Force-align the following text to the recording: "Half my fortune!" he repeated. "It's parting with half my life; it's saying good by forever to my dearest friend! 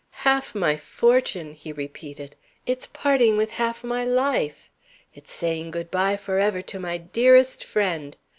"Half 0.25 0.55
my 0.55 0.77
fortune!" 0.77 1.53
he 1.53 1.71
repeated. 1.71 2.35
"It's 2.65 2.87
parting 2.91 3.37
with 3.37 3.51
half 3.51 3.83
my 3.83 4.03
life; 4.03 4.71
it's 5.13 5.31
saying 5.31 5.69
good 5.69 5.91
by 5.91 6.17
forever 6.17 6.63
to 6.63 6.79
my 6.79 6.97
dearest 6.97 7.63
friend! 7.63 8.17